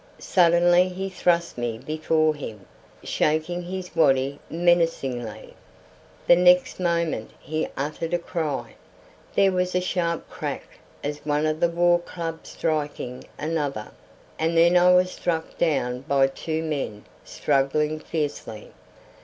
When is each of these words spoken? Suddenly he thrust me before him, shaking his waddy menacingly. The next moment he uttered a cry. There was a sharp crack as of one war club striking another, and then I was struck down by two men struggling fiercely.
Suddenly 0.17 0.89
he 0.89 1.09
thrust 1.11 1.59
me 1.59 1.77
before 1.77 2.33
him, 2.33 2.65
shaking 3.03 3.61
his 3.61 3.95
waddy 3.95 4.39
menacingly. 4.49 5.53
The 6.25 6.35
next 6.35 6.79
moment 6.79 7.29
he 7.39 7.67
uttered 7.77 8.11
a 8.15 8.17
cry. 8.17 8.73
There 9.35 9.51
was 9.51 9.75
a 9.75 9.79
sharp 9.79 10.27
crack 10.27 10.79
as 11.03 11.19
of 11.19 11.27
one 11.27 11.75
war 11.75 11.99
club 11.99 12.47
striking 12.47 13.25
another, 13.37 13.91
and 14.39 14.57
then 14.57 14.75
I 14.75 14.91
was 14.91 15.11
struck 15.11 15.55
down 15.59 15.99
by 16.01 16.25
two 16.25 16.63
men 16.63 17.05
struggling 17.23 17.99
fiercely. 17.99 18.71